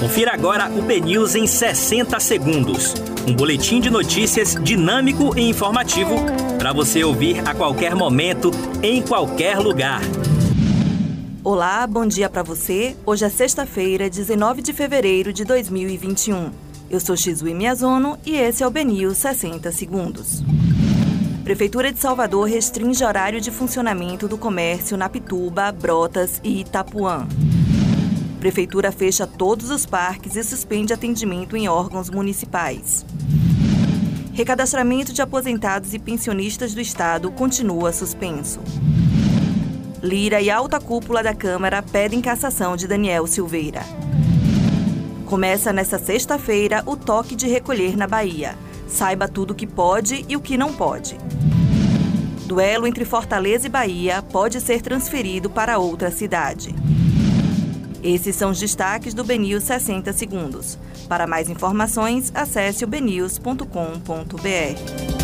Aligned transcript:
Confira 0.00 0.32
agora 0.32 0.70
o 0.70 0.80
BNews 0.80 1.34
em 1.34 1.46
60 1.46 2.18
segundos. 2.20 2.94
Um 3.28 3.34
boletim 3.34 3.82
de 3.82 3.90
notícias 3.90 4.54
dinâmico 4.54 5.38
e 5.38 5.42
informativo 5.42 6.14
para 6.58 6.72
você 6.72 7.04
ouvir 7.04 7.46
a 7.46 7.54
qualquer 7.54 7.94
momento, 7.94 8.50
em 8.82 9.02
qualquer 9.02 9.58
lugar. 9.58 10.00
Olá, 11.44 11.86
bom 11.86 12.06
dia 12.06 12.30
para 12.30 12.42
você. 12.42 12.96
Hoje 13.04 13.26
é 13.26 13.28
sexta-feira, 13.28 14.08
19 14.08 14.62
de 14.62 14.72
fevereiro 14.72 15.34
de 15.34 15.44
2021. 15.44 16.50
Eu 16.88 16.98
sou 16.98 17.14
Xui 17.14 17.52
Miyazono 17.52 18.18
e 18.24 18.36
esse 18.36 18.62
é 18.62 18.66
o 18.66 18.70
BNews 18.70 19.18
60 19.18 19.70
segundos. 19.70 20.42
Prefeitura 21.44 21.92
de 21.92 22.00
Salvador 22.00 22.48
restringe 22.48 23.04
horário 23.04 23.38
de 23.38 23.50
funcionamento 23.50 24.26
do 24.26 24.38
comércio 24.38 24.96
na 24.96 25.10
Pituba, 25.10 25.70
Brotas 25.70 26.40
e 26.42 26.62
Itapuã. 26.62 27.28
Prefeitura 28.40 28.90
fecha 28.90 29.26
todos 29.26 29.68
os 29.68 29.84
parques 29.84 30.34
e 30.34 30.42
suspende 30.42 30.94
atendimento 30.94 31.58
em 31.58 31.68
órgãos 31.68 32.08
municipais. 32.08 33.04
Recadastramento 34.32 35.12
de 35.12 35.20
aposentados 35.20 35.92
e 35.92 35.98
pensionistas 35.98 36.72
do 36.72 36.80
Estado 36.80 37.30
continua 37.30 37.92
suspenso. 37.92 38.60
Lira 40.02 40.40
e 40.40 40.48
alta 40.48 40.80
cúpula 40.80 41.22
da 41.22 41.34
Câmara 41.34 41.82
pedem 41.82 42.22
cassação 42.22 42.76
de 42.76 42.88
Daniel 42.88 43.26
Silveira. 43.26 43.82
Começa 45.26 45.70
nesta 45.70 45.98
sexta-feira 45.98 46.82
o 46.86 46.96
toque 46.96 47.36
de 47.36 47.46
recolher 47.46 47.94
na 47.94 48.06
Bahia. 48.06 48.56
Saiba 48.88 49.28
tudo 49.28 49.50
o 49.50 49.54
que 49.54 49.66
pode 49.66 50.24
e 50.26 50.34
o 50.34 50.40
que 50.40 50.56
não 50.56 50.72
pode. 50.72 51.18
Duelo 52.46 52.86
entre 52.86 53.04
Fortaleza 53.04 53.66
e 53.66 53.70
Bahia 53.70 54.22
pode 54.22 54.62
ser 54.62 54.80
transferido 54.80 55.50
para 55.50 55.76
outra 55.76 56.10
cidade. 56.10 56.74
Esses 58.02 58.36
são 58.36 58.50
os 58.50 58.58
destaques 58.58 59.14
do 59.14 59.24
BNews 59.24 59.64
60 59.64 60.12
Segundos. 60.12 60.78
Para 61.08 61.26
mais 61.26 61.48
informações, 61.48 62.30
acesse 62.34 62.84
o 62.84 62.86
bnews.com.br. 62.86 65.19